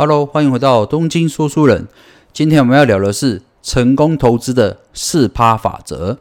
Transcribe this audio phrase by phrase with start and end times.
[0.00, 1.88] Hello，欢迎回到东京说书人。
[2.32, 6.18] 今天我们要聊的是成功投资的四趴法则。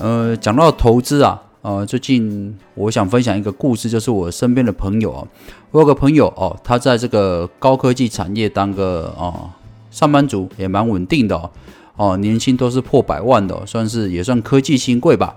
[0.00, 5.28] 呃，讲到投资啊，呃，最近我想分享一个故事，就是我身边的朋友啊，
[5.70, 9.48] 我有个朋友哦，他在这个高科技产业当个哦
[9.92, 11.48] 上班族，也蛮稳定的哦。
[11.96, 15.36] 哦，年薪都是破百万的，算是也算科技新贵吧。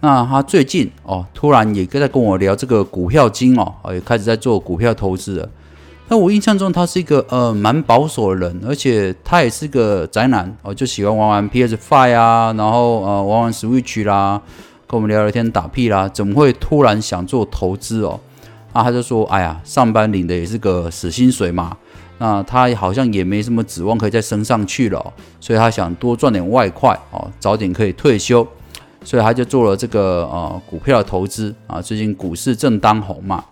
[0.00, 5.48] 那他最近哦，突然也跟在跟我聊这个股票金哦，也开始在做股票投资了。
[6.08, 14.40] 那我印象中他是一个呃蛮保守的人，而且他也是个宅男哦，就喜欢玩玩 PS Five 啊，然后呃玩玩 Switch 啦，
[14.88, 18.18] 跟我们聊聊天打屁啦，怎么会突然想做投资哦？
[18.72, 21.76] 啊，他就说，哎呀，上班领的也是个死薪水嘛。
[22.22, 28.46] 那他好像也没什么指望可以再升上去了，所以他想多赚点外快哦，早点可以退休，
[29.02, 31.80] 所以他就做了这个呃股票的投资啊。
[31.80, 33.42] 最近股市正当红嘛，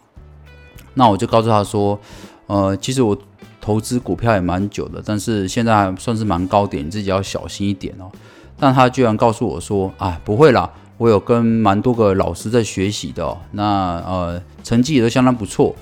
[0.93, 1.98] 那我就告诉他说，
[2.47, 3.17] 呃，其实我
[3.59, 8.12] 投资股票也蛮久的，但是现在算是蛮高点，你自己要小心一点哦。
[8.59, 13.65] 但他居然告诉我说，啊，不会啦，我有跟蛮多个老师在学习的，哦那
[14.06, 15.75] 呃成绩也都相当不错。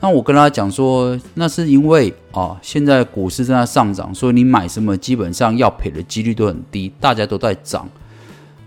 [0.00, 7.88] 那我跟他讲说，那是因为啊，现在股市正在上涨，所以你买什么基本上要赔的几率都很低，大家都在涨。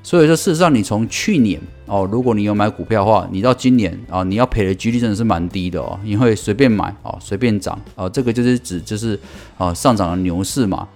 [0.04, 9.18] 所以说，事实上你从去年哦，如果你有买股票的话，你到今年啊，你要赔的几率真的是蛮低的哦，因为随便买啊，随便涨啊，这个就是指就是
[9.58, 10.88] 啊上涨的牛市嘛。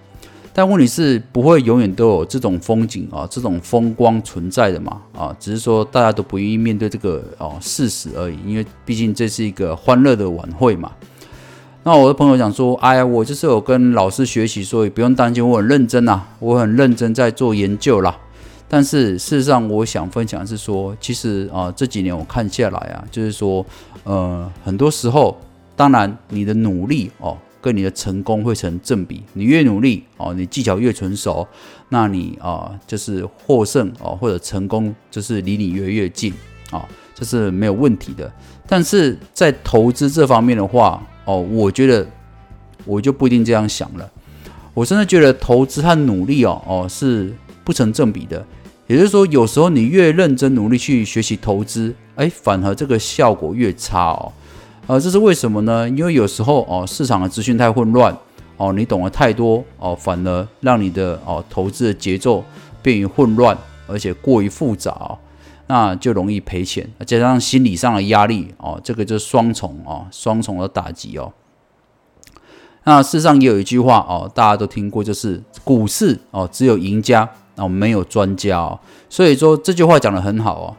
[0.58, 10.90] 但问题是不会永远都有这种风景啊，这种风光存在的嘛啊，只是说大家都不愿意面对这个哦事实而已，因为毕竟这是一个欢乐的晚会嘛。
[11.82, 18.16] 那我的朋友讲说，哎呀，我就是有跟老师学习，所以不用担心，我很认真啊，我很认真在做研究啦。
[18.66, 23.64] 但是事实上，我想分享的是说，其实啊这几年我看下来啊，就是说，
[24.04, 25.36] 呃，很多时候，
[25.76, 27.36] 当然你的努力哦。
[27.66, 31.44] 跟你的成功会成正比，你越努力哦，你技巧越纯熟，
[31.88, 36.32] 那你啊就是获胜哦，或者成功就是离你越来越近
[36.70, 38.32] 啊，这是没有问题的。
[38.68, 42.06] 但是在投资这方面的话哦，我觉得
[42.84, 44.08] 我就不一定这样想了。
[44.72, 47.34] 我真的觉得投资和努力哦哦是
[47.64, 48.46] 不成正比的。
[48.86, 54.32] 也就是说，有时候你越认真努力去学习投资，哎，反而这个效果越差哦。
[54.88, 55.88] 呃，这是为什么呢？
[55.88, 58.16] 因为有时候哦，市场的资讯太混乱
[58.56, 62.44] 哦，你懂得太多哦，反而让你的哦投资的节奏
[62.82, 63.58] 变于混乱，
[63.88, 65.18] 而且过于复杂，
[65.66, 66.88] 那就容易赔钱。
[67.04, 71.32] 加上心理上的压力哦，这个就是双重哦，双重的打击哦。
[72.84, 78.78] 那事实上也有一句话哦，大家都听过，就是股市哦只有赢家哦没有专家哦。
[79.10, 80.76] 所以说这句话讲的很好哦。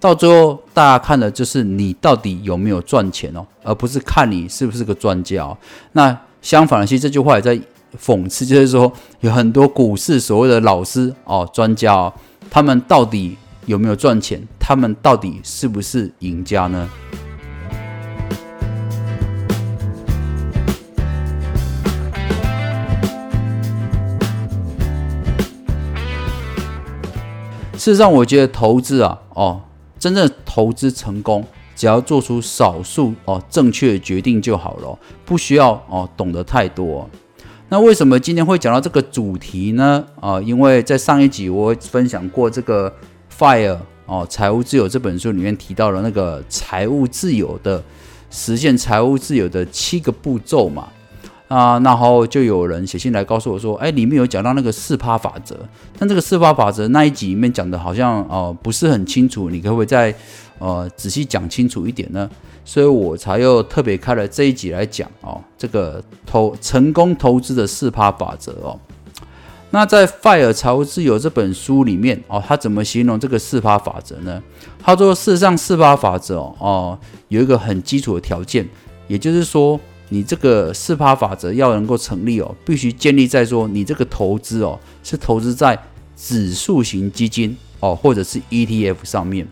[0.00, 5.56] 到最后，大家看的就是你到底有没有赚钱哦，而不是看你是不是个专家哦。
[5.92, 7.60] 那相反的，其实这句话也在
[8.02, 8.90] 讽刺，就是说
[9.20, 12.10] 有很多股市所谓的老师哦、专家哦，
[12.50, 14.42] 他们到底有没有赚钱？
[14.58, 16.88] 他们到底是不是赢家呢？
[27.74, 29.60] 事实上，我觉得投资啊，哦。
[30.00, 31.46] 真正投资成功，
[31.76, 37.08] 只要做出少数哦正确的决定就好了，不需要哦懂得太多。
[37.68, 40.04] 那为什么今天会讲到这个主题呢？
[40.18, 42.90] 啊，因为在上一集我分享过这个
[43.38, 47.80] 《Fire》哦，财务自由这本书里面提到了那个财务自由的
[48.30, 50.88] 实现财务自由的七个步骤嘛。
[51.50, 55.56] 啊，然后就有人写信来告诉我说，哎，里面有讲到那个四趴法则，
[55.98, 60.14] 但这个四趴法则那一集里面讲的好像哦不是很清楚，你可不可以再
[60.60, 62.30] 呃仔细讲清楚一点呢？
[62.64, 68.78] 所以我才又特别开了这一集来讲哦，这个投成功投资的四趴法则哦。
[69.70, 74.40] 那在《Fire 财务自由》这本书里面哦，他怎么形容这个四趴法则呢？
[74.80, 78.68] 他说，事实上四趴法则哦有一个很基础的条件，
[79.08, 79.80] 也就是说。
[80.10, 85.78] 你这个四趴法则要能够成立哦，必须建立在说你这个投资哦是投资在
[86.14, 89.48] 指数型基金哦，或者是 ETF 上面。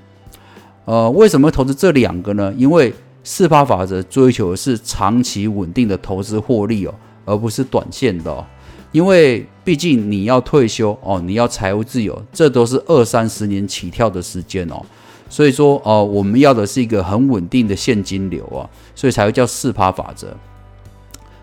[0.84, 2.52] 呃，为什么投资这两个呢？
[2.56, 6.94] 因为四趴法则追求的是长期稳定的投资获利哦，
[7.24, 8.30] 而不是短线的。
[8.30, 8.44] 哦。
[8.90, 14.82] 因为毕竟你要退休哦，你要财务自由，这都是二三十年起跳的时间哦。
[15.28, 18.64] 所以说哦，我们要的是一个很稳定的现金流啊，
[18.94, 20.34] 所以才会叫四趴法则。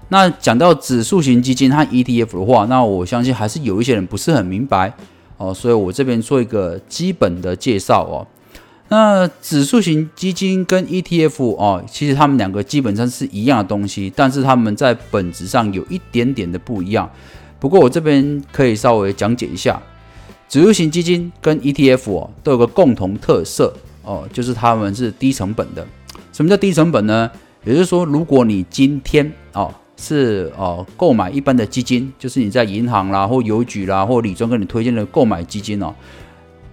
[0.09, 4.93] 那讲到指数型基金和 ETF 的话，那我相信还是有一些人不是很明白
[5.37, 8.27] 哦，所以我这边做一个基本的介绍哦。
[8.89, 17.09] 那指数型基金跟 ETF 哦，其实它们两个基本上是一样的东西，但是它们在本质上有一点点的不一样。
[17.59, 19.81] 不过我这边可以稍微讲解一下，
[20.47, 23.73] 指数型基金跟 ETF 哦都有个共同特色
[24.03, 25.85] 哦，就是它们是低成本的。
[26.31, 27.31] 什么叫低成本呢？
[27.63, 35.93] 也就是说，如果你今天哦是哦购买一般的基金，就是你在银行啦或邮局啦或理专跟你推荐的购买基金哦，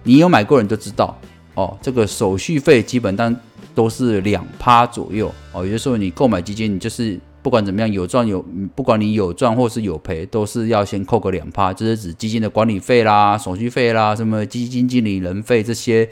[0.03, 1.17] 你有买过人都知道。
[1.55, 3.35] 哦，这个手续费基本上
[3.75, 8.43] 都是两趴左右哦，也就是说你购买基金，你就是不管怎么样有赚有，
[8.73, 16.09] 不管你有赚或是有赔，都是要先扣个两趴，这是指基金的管理费啦、手续费啦、什么基金经理人费这些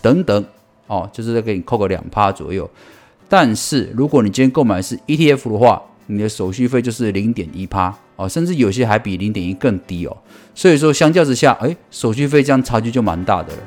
[0.00, 0.44] 等等
[0.86, 2.70] 哦，就是给你扣个两趴左右。
[3.28, 10.16] 但是如果你今天购买是 ETF 的话，你的手续费就是零点一趴哦，甚至有些还比零点一更低哦。
[10.54, 13.58] 所以说相较之下，哎，手续费这样差距就蛮大的了。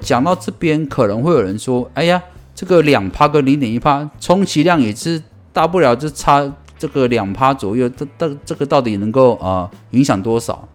[0.00, 2.20] 讲到这边，可能会有人说：“哎呀，
[2.54, 5.22] 这个两趴跟零点一趴，充其量也是
[5.52, 10.68] 大不了就差这个两趴左右，这这这个到底能够啊影响多少？”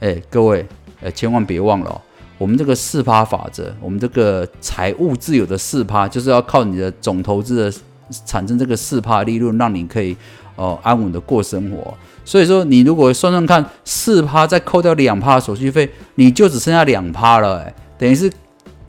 [0.00, 0.66] 哎，各位，
[1.02, 2.00] 哎，千万别忘了，
[2.38, 7.78] 我们这个四趴法则，我们这个财务自由的四趴，就是要靠你的总投资的
[8.26, 10.16] 产生这个四趴利润，让你可以
[10.56, 11.94] 哦安稳的过生活。
[12.24, 18.30] 所以说，你如果算算看，四趴再扣掉两趴手续费，你就只剩下两趴了，哎，等于是。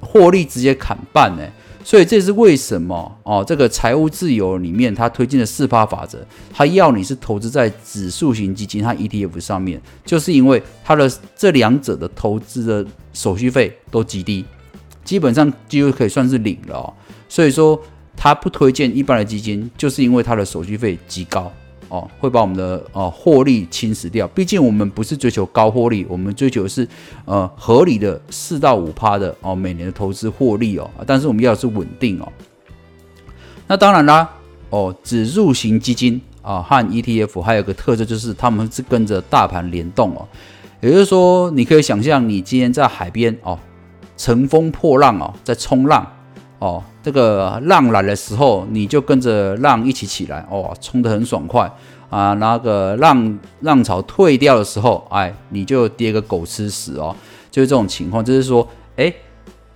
[0.02, 1.42] 获利直接砍半呢，
[1.86, 3.46] 所以这是为什么哦？
[3.48, 6.18] 这个财务自由里面，他推荐的四趴法则，
[6.52, 12.84] 他要你是投资在指数型基金和 ETF 上面，就是因为它的这两者的投资的
[13.14, 14.44] 手续费都极低，
[15.04, 16.92] 基本上几乎可以算是零了哦。
[17.30, 17.80] 所以说，
[18.18, 21.54] 他不推荐一般的基金，就是因为它的手续费极高。
[21.90, 24.28] 哦，会把我们的哦获利侵蚀掉。
[24.30, 26.88] 毕竟我们不是追求高获利，我们追求的是
[27.26, 30.90] 呃合理的四到五趴的哦每年的投资获利哦。
[31.06, 32.32] 但是我们要的是稳定哦。
[33.68, 34.30] 那当然啦，
[34.70, 40.28] 哦指数型基金啊和 ETF 还有个特色就是他们是跟着大盘联动哦。
[40.82, 43.58] 也就是说，你可以想象你今天在海边哦，
[44.18, 46.06] 乘风破浪哦，在冲浪。
[46.66, 51.72] 哦，这个浪来的时候，你就跟着浪一起起来，哦，冲得很爽快
[52.10, 52.34] 啊。
[52.34, 57.16] 那个浪浪潮退掉的时候，哎，你就跌个狗吃屎哦，
[57.52, 58.26] 就是这种情况。
[58.26, 59.14] 就是说，哎，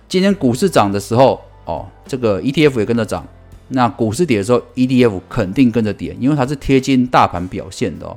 [0.08, 3.22] 今天股市涨的时候，哦，这个 ETF 也跟着涨；
[3.68, 8.06] 那股市跌的时候，ETF 肯定跟着跌，因为它是贴近大盘表现的。
[8.06, 8.16] 哦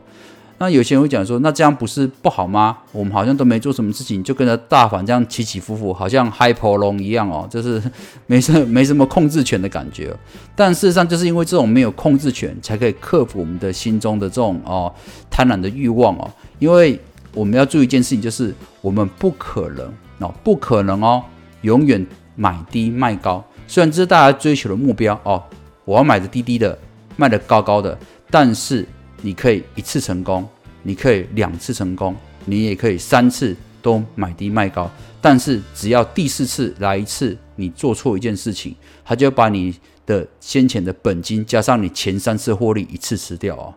[0.64, 2.78] 那有些人会讲说，那这样不是不好吗？
[2.94, 7.84] 我们好像都没做什么事情，就跟着大盘这样起起伏伏，好像嗨婆龙一样哦，就是
[8.28, 10.16] 没什没什么控制权的感觉。
[10.56, 14.90] 但事实上，就是因为这种没有控制权，才可以克服我们的心中的这种哦
[15.30, 16.32] 贪婪的欲望哦。
[16.60, 16.98] 因为
[17.34, 21.22] 我们要注意一件事情，就是我们不可能哦，不可能哦，
[21.64, 22.08] 永远
[22.38, 23.44] 买低卖高。
[23.68, 25.44] 虽然这是大家追求的目标哦，
[25.84, 26.80] 我要买的低低的，
[27.18, 28.00] 卖的高高的，
[28.32, 28.88] 但是。
[29.26, 30.46] 你可以一次成功，
[30.84, 32.16] 你可以两次成功，
[32.46, 34.90] 你也可以三次都买低卖高，
[35.20, 39.74] 但是只要第四次来一次，你做错一件事情，他就把你
[40.06, 43.74] 的先前的本金加上你前三次获利一次吃掉哦。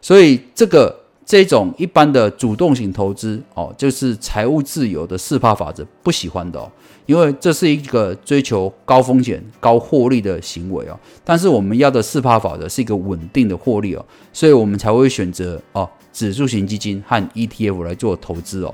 [0.00, 6.70] 所以这个这种一般的主动型投资哦，就是财务自由的四怕法则不喜欢的哦。
[7.06, 18.72] 因为这是一个追求高风险、高获利的行为哦，但是我们要的四怕法则是一个稳定的获利哦，所以我们才会选择哦指数型基金和 ETF 来做投资哦。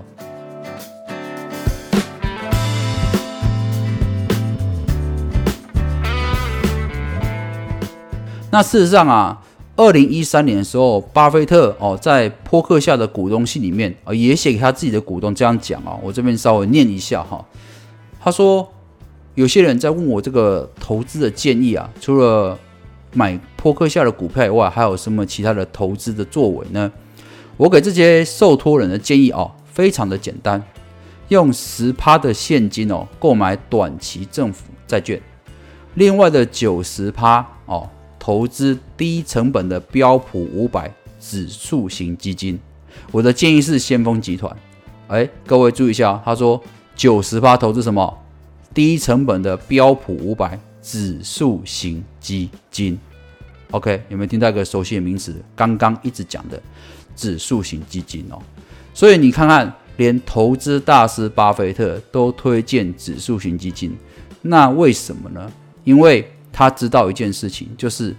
[8.52, 9.42] 那事实上啊，
[9.76, 17.42] 二零一三年的时候，巴菲特哦在坡克下的股东信里面啊，也写给他自己的股东这样讲哦，我这边稍微念一下哈。
[18.20, 18.68] 他说
[19.34, 22.58] ：“有些人在问我这个投资的建议啊，除了
[23.14, 26.92] 买扑克下的股票以外，还有什么其他的投资的作为呢？
[27.60, 30.62] 我给这些受托人的建议哦，非常的简单，
[31.28, 35.20] 用十趴的现金哦购买短期政府债券，
[35.92, 37.86] 另外的九十趴哦
[38.18, 40.90] 投资低成本的标普五百
[41.20, 42.58] 指数型基金。
[43.12, 44.56] 我的建议是先锋集团。
[45.08, 46.58] 哎，各位注意一下，他说。”
[46.96, 48.18] 九十八投资什么？
[48.74, 52.98] 低成本的标普五百指数型基金。
[53.70, 55.34] OK，有没有听到一个熟悉的名词？
[55.56, 56.62] 刚刚一直讲的
[57.14, 58.38] 指数型基金哦。
[58.92, 63.96] 所以你看看，连投资大师巴菲特都推荐指数型基金，
[64.42, 65.50] 那为什么呢？
[65.84, 68.14] 因为他知道一件事情，就是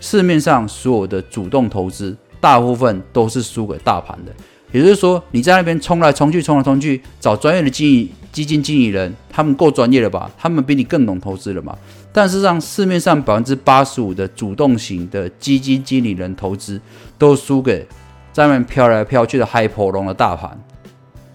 [0.00, 4.32] 市面上所有的主动投资，大部分都是输给大盘的。
[4.70, 10.30] 也就是说，你在那边冲来冲去，冲来冲去，找专业的经营基金经理人，他们够专业了吧？
[10.38, 11.76] 他们比你更懂投资了嘛？
[12.12, 16.80] 但是让市面上百分之八十五的主动型的基金经理人投资，
[17.16, 17.86] 都输给
[18.32, 20.58] 在外面飘来飘去的嗨波龙的大盘。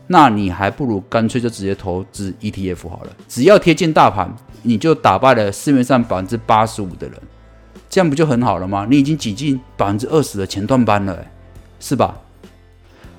[0.08, 7.18] 那你还不如干脆就直接投资 ETF 好了，只要贴近大盘，你就打败了市面上百分之八十五的人，
[7.90, 8.86] 这样不就很好了吗？
[8.90, 11.26] 你已经挤进百分之二十的前段班了，
[11.80, 12.18] 是吧？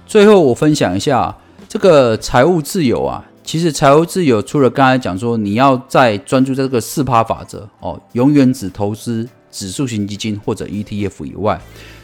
[0.07, 1.35] 最后我分享一下
[1.67, 11.61] 这个财务自由啊，其实财务自由除了刚才讲说你要在专注在这个四趴法则哦，永远只投资指数型基金或者 ETF 以外。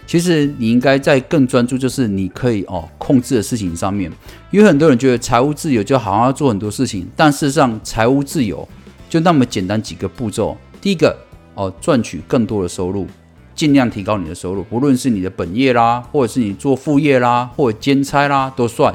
[0.06, 4.10] 其实你应该在更专注，就是你可以哦控制的事情上面，
[4.50, 8.68] 因为很多人觉得财务自由就好像要做很多事情，但事实上财务自由
[9.08, 10.56] 就那么简单几个步骤。
[10.80, 11.16] 第一个
[11.54, 13.06] 哦，赚取更多的收入，
[13.54, 18.92] 尽量提高你的收入，不论是你的本业啦，或者是你做副业啦，或者兼差啦，都算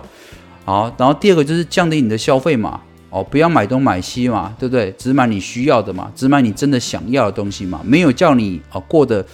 [0.65, 0.93] 好。
[0.98, 4.91] 然后第二个就是降低你的消费嘛，哦，不要买东买西嘛，对不对？
[4.98, 9.25] 只买你需要的嘛，只买你真的想要的东西嘛，没有叫你哦过得。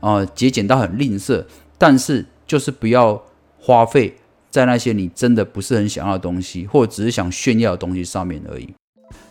[0.00, 1.44] 啊，节俭到很吝啬，
[1.76, 3.20] 但是就是不要
[3.58, 4.14] 花费
[4.48, 8.72] 在那些你真的不是很想要的东西，或者只是想炫耀的东西上面而已。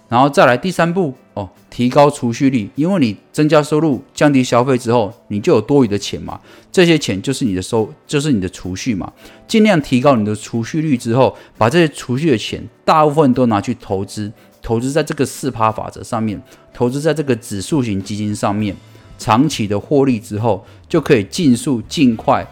[0.10, 6.40] 然后再来第三步哦，提高储蓄率，因为你增加收入、降低消费之后，你就有多余的钱嘛，
[6.72, 9.12] 这些钱就是你的收，就是你的储蓄嘛。
[9.48, 16.42] 尽量提高你的储蓄率之后，把这些储蓄的钱大部分都拿去投资，投资在这个四趴法则上面，
[16.74, 18.76] 投资在这个指数型基金上面。
[19.20, 22.46] 长期的获利之后，就可以尽速、尽快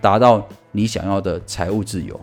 [0.00, 2.20] 达到你想要的财务自由。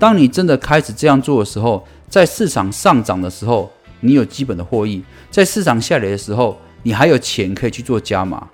[0.00, 8.48] 当你真的开始这样做的时候，在市场上涨的时候，你有基本的获益；在市场下跌的时候，你还有钱可以去做加码。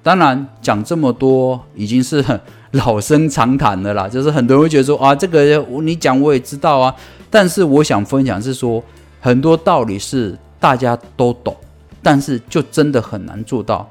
[0.00, 2.24] 当然，讲这么多已经是
[2.70, 6.94] 老生常谈的啦，就是很多人会觉得说啊，这个你讲我也知道啊，
[7.28, 8.80] 但是我想分享是说，
[9.20, 11.56] 很多道理是大家都懂，
[12.00, 13.90] 但是就真的很难做到。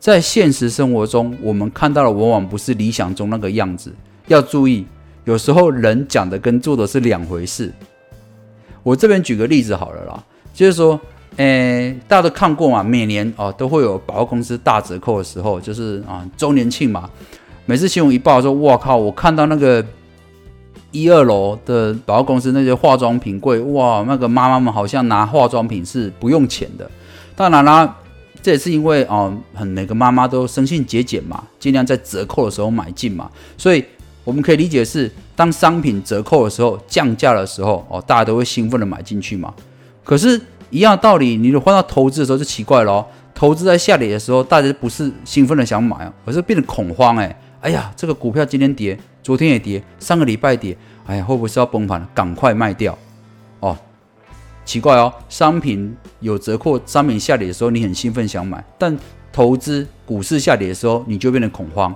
[0.00, 3.94] 在现实生活中，我们看到的往往不是理想中那个样子。
[4.26, 4.84] 要注意，
[5.24, 7.72] 有时候人讲的跟做的是两回事。
[8.82, 10.22] 我这边举个例子好了啦，
[10.54, 11.00] 就是说。
[11.38, 12.82] 诶，大家都看过嘛？
[12.82, 17.08] 每年哦都会有百货公司大折扣的时候，就是啊周年庆嘛。
[17.64, 18.98] 每次新闻一报说，哇靠！
[18.98, 19.82] 我看到那个
[20.90, 26.90] 一二楼的百货公司那些化妆品柜，哇，那个妈妈们好像拿化妆品是不用钱的。
[27.34, 27.96] 当然啦，
[28.42, 33.30] 这也是因为哦，很每个妈妈都生性节俭嘛，尽量在折扣的时候买进嘛。
[33.56, 33.82] 所以
[34.24, 39.52] 我们可以理解是，当商品折扣的时候、降价的时候，哦，大家都会兴奋的买进去嘛。
[40.04, 40.40] 可是。
[40.72, 43.06] 一样道理，你换到投资的时候就奇怪了哦。
[43.34, 47.14] 投资在下跌的时候，大家不是兴奋的想买啊，而是变得恐慌。
[47.18, 50.74] 哎，哎呀，这个股票今天跌，昨天也跌，上个礼拜跌，
[51.04, 52.08] 哎呀，会不会是要崩盘了？
[52.14, 52.96] 赶快卖掉
[53.60, 53.76] 哦！
[54.64, 58.98] 奇怪哦，商品有折扣，商品下跌的时候你很兴奋想买，但
[59.30, 61.94] 投资股市下跌的时候你就变得恐慌。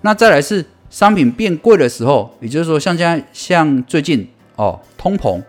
[0.00, 5.42] 那再来是商品变贵的时候，也就是说像现在像最近哦，通膨。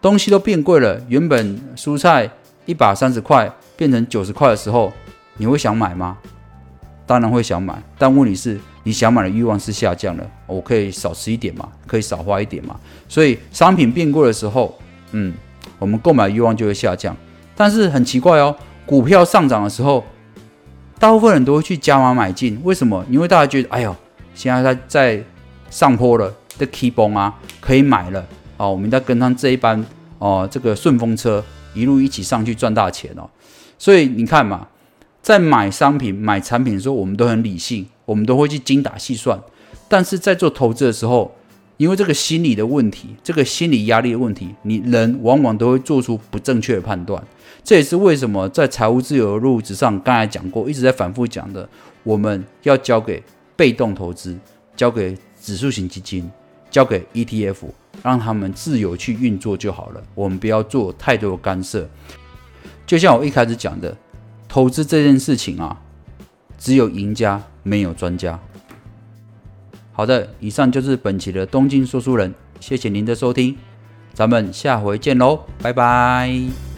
[0.00, 2.28] 东西都变贵了，原本蔬菜
[2.66, 4.92] 一把三十块变成九十块的时候，
[5.36, 6.18] 你会想买吗？
[7.06, 10.28] 当然会想买，但问题是，你想买的欲望是下降了。
[10.48, 12.74] 我可以少吃一点嘛，可以少花一点嘛。
[13.08, 14.76] 所以商品变贵的时候，
[15.12, 15.32] 嗯，
[15.78, 17.16] 我们购买欲望就会下降。
[17.54, 20.04] 但是很奇怪哦，股票上涨的时候，
[20.98, 22.60] 大部分人都会去加码买进。
[22.64, 23.04] 为什么？
[23.08, 23.94] 因为大家觉得，哎呦，
[24.34, 25.24] 现在在在
[25.70, 28.24] 上坡了，这 key 崩啊，可以买了。
[28.56, 29.84] 哦，我们在跟上这一班
[30.18, 31.42] 哦，这个顺风车
[31.74, 33.28] 一路一起上去赚大钱哦。
[33.78, 34.68] 所以你看嘛，
[35.20, 39.40] 在买商品、买产品的时候，我们都很理性，我们都会去精打细算。
[39.88, 41.34] 但是在做投资的时候，
[41.76, 47.20] 因为这个心理的问题，这个心理压力的问题，你人往往都会做出不正确的判断。
[47.64, 51.68] 这也是为什么在财务自由的路子上，刚才讲过，一直在反复讲的，
[52.04, 53.22] 我们要交给
[53.62, 54.36] 被动投资，
[54.74, 56.28] 交给指数型基金，
[56.68, 57.66] 交给 ETF。
[58.02, 61.88] 让他们自由去运作就好了，我们不要做太多的干涉。
[62.84, 63.96] 就像我一开始讲的，
[64.48, 65.80] 投资这件事情啊，
[66.58, 68.40] 只有赢家没有专家。
[69.92, 73.56] 好的，以上就是本期的东京说书人，谢谢您的收听，
[74.12, 76.71] 咱们下回见喽，拜拜。